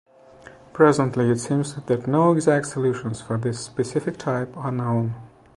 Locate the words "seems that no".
1.39-2.31